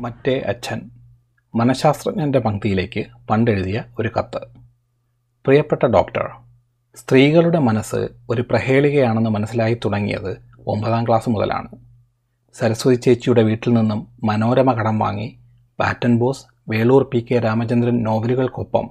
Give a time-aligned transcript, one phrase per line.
[0.00, 0.90] മറ്റേ അച്ഛൻ
[1.54, 4.40] മനഃശാസ്ത്രജ്ഞന്റെ പങ്ക്തിയിലേക്ക് പണ്ടെഴുതിയ ഒരു കത്ത്.
[5.46, 6.30] പ്രിയപ്പെട്ട ഡോക്ടർ
[6.96, 10.36] സ്ത്രീകളുടെ മനസ്സ് ഒരു പ്രഹേളികയാണെന്ന് മനസ്സിലായി തുടങ്ങിയത്
[10.66, 11.68] ഒമ്പതാം ക്ലാസ് മുതലാണ്.
[12.54, 15.38] സരസ്വതി ചേച്ചിയുടെ വീട്ടിൽ നിന്നും മനോരമ കടം വാങ്ങി
[15.80, 18.90] പാറ്റൻ ബോസ് വേളൂർ പി കെ രാമചന്ദ്രൻ നോവലുകൾക്കൊപ്പം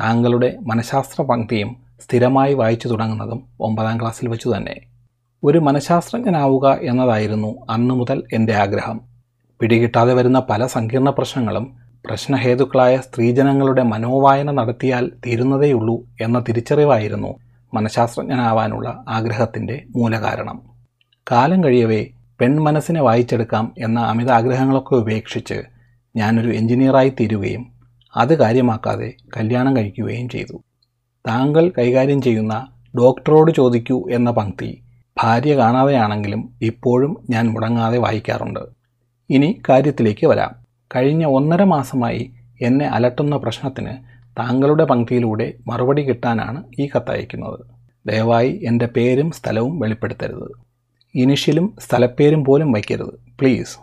[0.00, 4.80] താങ്കളുടെ മനഃശാസ്ത്ര പങ്ക്തിയും സ്ഥിരമായി വായിച്ചു തുടങ്ങുന്നതും ഒമ്പതാം ക്ലാസ്സിൽ വെച്ചു തന്നെ
[5.44, 9.07] ഒരു മനഃശാസ്ത്രജ്ഞനാവുക എന്നതായിരുന്നു അന്നു മുതൽ എന്റെ ആഗ്രഹം.
[9.60, 11.76] പിടികിട്ടാതെ വരുന്ന പല സങ്കീർണ പ്രശ്നങ്ങളും
[12.06, 17.34] പ്രശ്നഹേതുക്കളായ സ്ത്രീജനങ്ങളുടെ മനോവായന നടത്തിയാൽ തീരുന്നതേയുള്ളൂ എന്ന തിരിച്ചറിവായിരുന്നു
[17.74, 20.58] മനഃശാസ്ത്രജ്ഞനാവാനുള്ള ആഗ്രഹത്തിന്റെ മൂലകാരണം.
[21.30, 22.06] കാലം കഴിയവേ
[22.40, 25.62] പെൺമനസ്സിനെ വായിച്ചെടുക്കാം എന്ന അമിത ആഗ്രഹങ്ങളൊക്കെ ഉപേക്ഷിച്ച്
[26.16, 27.72] ഞാനൊരു എഞ്ചിനീയറായി തീരുകയും
[28.16, 30.62] അത് കാര്യമാക്കാതെ കല്യാണം കഴിക്കുകയും ചെയ്തു.
[31.28, 32.68] താങ്കൾ കൈകാര്യം ചെയ്യുന്ന
[32.98, 34.82] ഡോക്ടറോട് ചോദിക്കൂ എന്ന പങ്ക്തി
[35.22, 38.77] ഭാര്യ കാണാതെയാണെങ്കിലും ഇപ്പോഴും ഞാൻ മുടങ്ങാതെ വായിക്കാറുണ്ട്.
[39.30, 40.54] ഇനി കാര്യത്തിലേക്ക് വരാം.
[40.96, 43.92] കഴിഞ്ഞ ഒന്നര മാസമായി എന്നെ അലട്ടുന്ന പ്രശ്നത്തിന്
[44.38, 47.60] താങ്കളുടെ പങ്ക്തിയിലൂടെ മറുപടി കിട്ടാനാണ് ഈ കത്തയക്കുന്നത്
[48.06, 50.50] ദയവായി എന്റെ പേരും സ്ഥലവും വെളിപ്പെടുത്തരുത്.
[51.14, 53.14] ഇനിഷ്യലും സ്ഥലപ്പേരും പോലും വയ്ക്കരുത്.
[53.40, 53.78] പ്ലീസ്.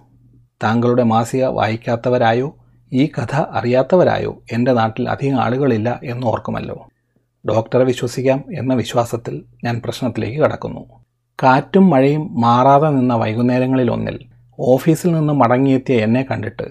[0.64, 2.56] താങ്കളുടെ മാസിക വായിക്കാത്തവരായോ?
[2.94, 4.42] ഈ കഥ അറിയാത്തവരായോ?
[4.52, 6.90] എന്റെ നാട്ടിൽ അധികം ആളുകളില്ല എന്ന് ഓർക്കുമല്ലോ.
[7.50, 10.86] ഡോക്ടറെ വിശ്വസിക്കാം എന്ന വിശ്വാസത്തിൽ ഞാൻ പ്രശ്നത്തിലേക്ക് കടക്കുന്നു.
[11.44, 14.20] കാറ്റും മഴയും മാറാതെ നിന്ന വൈകുന്നേരങ്ങളിലൊന്നിൽ
[14.60, 16.64] ഓഫീസിൽ നിന്ന് മടങ്ങിയെത്തിയ എന്നെ കണ്ടിട്ട്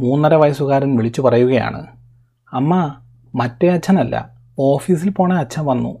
[0.00, 1.86] മൂന്നര വയസ്സുകാരൻ വിളിച്ചു പറയുകയാണ്
[2.52, 2.94] അമ്മ
[3.34, 5.98] മറ്റേ അച്ഛനല്ല ഓഫീസിൽ പോണ അച്ഛൻ വന്നു.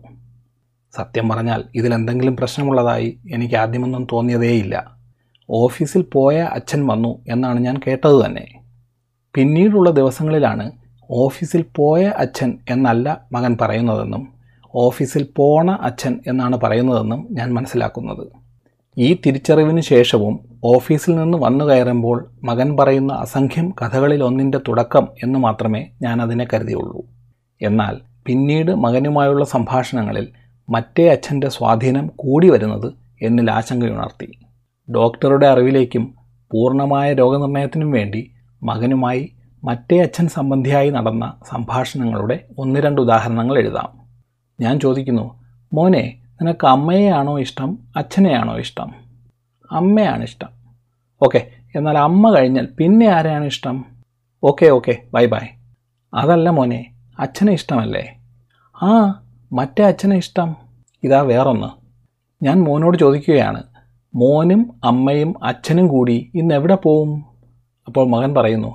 [0.96, 4.96] സത്യം പറഞ്ഞാൽ ഇതിലെന്തെങ്കിലും പ്രശ്നമുള്ളതായി എനിക്ക് ആദ്യമൊന്നും തോന്നിയതേയില്ല.
[5.50, 8.48] ഓഫീസിൽ പോയ അച്ഛൻ വന്നു എന്നാണ് ഞാൻ കേട്ടത് തന്നെ.
[9.34, 10.72] പിന്നീടുള്ള ദിവസങ്ങളിലാണ്
[11.10, 14.32] ഓഫീസിൽ പോയ അച്ഛൻ എന്നല്ല മകൻ പറയുന്നതെന്നും
[14.74, 18.41] ഓഫീസിൽ പോണ അച്ഛൻ എന്നാണ് പറയുന്നതെന്നും ഞാൻ മനസ്സിലാക്കുന്നത്.
[18.98, 25.86] ഈ തിരിച്ചറിവിന് ശേഷവും ഓഫീസിൽ നിന്ന് വന്നു കയറുമ്പോൾ മകൻ പറയുന്ന അസംഖ്യം കഥകളിൽ ഒന്നിന്റെ തുടക്കം എന്ന് മാത്രമേ
[26.02, 27.02] ഞാൻ അതിനെ കരുതിയുള്ളൂ.
[27.62, 30.28] എന്നാൽ പിന്നീട് മകനുമായുള്ള സംഭാഷണങ്ങളിൽ
[30.70, 34.32] മറ്റേ അച്ഛന്റെ സ്വാധീനം കൂടി വരുന്നത് എന്നിൽ ആശങ്കയുണർത്തി.
[34.94, 36.14] ഡോക്ടറുടെ അറിവിലേക്കും
[36.52, 38.30] പൂർണമായ രോഗനിർണയത്തിനും വേണ്ടി
[38.62, 39.32] മകനുമായി
[39.64, 43.88] മറ്റേ അച്ഛൻ സംബന്ധിയായി നടന്ന സംഭാഷണങ്ങളുടെ ഒന്ന് രണ്ട് ഉദാഹരണങ്ങൾ എഴുതാം.
[44.60, 45.40] ഞാൻ ചോദിക്കുന്നു
[45.72, 47.78] മോനെ നിനക്ക് അമ്മയെയാണോ ഇഷ്ടം?
[47.96, 48.88] അച്ഛനെയാണോ ഇഷ്ടം?
[49.70, 50.50] അമ്മയാണ് ഇഷ്ടം.
[51.22, 51.40] ഓക്കെ
[51.74, 53.84] എന്നാൽ അമ്മ കഴിഞ്ഞാൽ പിന്നെ ആരെയാണ് ഇഷ്ടം?
[54.44, 55.44] Okay okay bye bye.
[56.14, 56.80] അതല്ല മോനെ
[57.18, 58.02] അച്ഛനെ ഇഷ്ടമല്ലേ?
[58.82, 58.90] ആ
[59.52, 60.56] മറ്റേ അച്ഛനെ ഇഷ്ടം.
[61.02, 61.70] ഇതാ വേറൊന്ന്.
[62.42, 63.62] ഞാൻ മോനോട് ചോദിക്കുകയാണ്
[64.14, 67.24] മോനും അമ്മയും അച്ഛനും കൂടി ഇന്ന് എവിടെ പോവും?
[67.86, 68.72] അപ്പോൾ മകൻ പറയുന്നു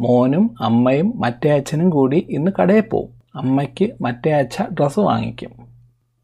[0.00, 3.10] മോനും അമ്മയും മറ്റേ അച്ഛനും കൂടി ഇന്ന് കടയിൽ പോവും.
[3.36, 5.73] അമ്മയ്ക്ക് മറ്റേ അച്ഛ ഡ്രസ്സ് വാങ്ങിക്കും.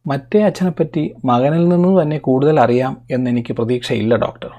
[0.07, 4.51] മറ്റേ അച്ഛനെപ്പറ്റി മകനിൽ നിന്ന് തന്നെ കൂടുതൽ അറിയാം എന്നെനിക്ക് പ്രതീക്ഷയില്ല ഡോക്ടർ.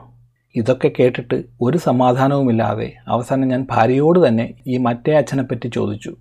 [0.56, 6.16] ഇതൊക്കെ കേട്ടിട്ട് ഒരു സമാധാനവുമില്ലാതെ അവസാനം ഞാൻ ഭാര്യയോട് തന്നെ ഈ മറ്റേ അച്ഛനെപ്പറ്റി ചോദിച്ചു.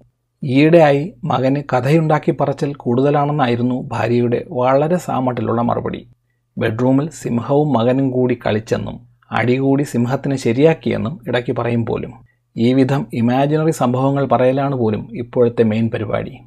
[0.44, 6.06] ഈയിടെയായി മകന് കഥയുണ്ടാക്കി പറച്ചൽ കൂടുതലാണെന്നായിരുന്നു ഭാര്യയുടെ വളരെ സാമട്ടിലുള്ള മറുപടി.
[6.59, 9.00] ബെഡ്റൂമിൽ സിംഹവും മകനും കൂടി കളിച്ചെന്നും
[9.32, 12.12] അടികൂടി സിംഹത്തിനെ ശരിയാക്കിയെന്നും ഇടയ്ക്ക് പറയും പോലും.
[12.56, 16.38] ഈ വിധം ഇമാജിനറി സംഭവങ്ങൾ പറയലാണ് പോലും ഇപ്പോഴത്തെ മെയിൻ പരിപാടി.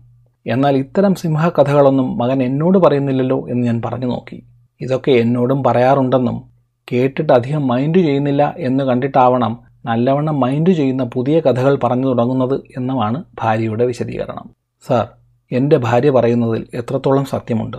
[0.46, 4.44] എന്നാൽ ഇത്തരം സിംഹകഥകളൊന്നും മകൻ എന്നോട് പറയുന്നില്ലല്ലോ എന്ന് ഞാൻ പറഞ്ഞു നോക്കി.
[4.82, 6.44] ഇതൊക്കെ എന്നോടും പറയാറുണ്ടെന്നും
[6.92, 9.54] കേട്ടിട്ട് അധികം മൈൻഡ് ചെയ്യുന്നില്ല എന്ന് കണ്ടിട്ടാവണം
[9.86, 14.50] നല്ലവണ്ണം മൈൻഡ് ചെയ്യുന്ന പുതിയ കഥകൾ പറഞ്ഞു തുടങ്ങുന്നത് എന്നുമാണ് ഭാര്യയുടെ വിശദീകരണം.
[14.86, 15.08] സാർ
[15.52, 17.78] എന്റെ ഭാര്യ പറയുന്നതിൽ എത്രത്തോളം സത്യമുണ്ട്?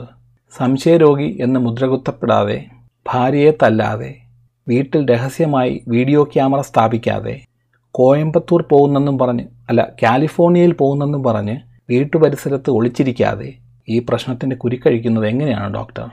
[0.55, 2.65] സംശയരോഗി എന്ന് മുദ്രകുത്തപ്പെടാതെ
[3.11, 4.15] ഭാര്യയെ തല്ലാതെ
[4.69, 7.41] വീട്ടിൽ രഹസ്യമായി വീഡിയോ ക്യാമറ സ്ഥാപിക്കാതെ
[7.91, 11.57] കോയമ്പത്തൂർ പോകുന്നെന്നും പറഞ്ഞ് അല്ല കാലിഫോർണിയയിൽ പോകുന്നെന്നും പറഞ്ഞ്
[11.91, 13.55] വീട്ടുപരിസരത്ത് ഒളിച്ചിരിക്കാതെ
[13.89, 16.07] ഈ പ്രശ്നത്തിന്റെ കുരുക്കഴിക്കുന്നത് എങ്ങനെയാണ് ഡോക്ടർ?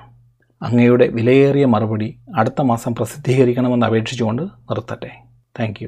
[0.61, 5.11] അങ്ങയുടെ വിലയേറിയ മറുപടി അടുത്ത മാസം പ്രസിദ്ധീകരിക്കണമെന്ന് അപേക്ഷിച്ചുകൊണ്ട് നിർത്തട്ടെ.
[5.59, 5.83] താങ്ക്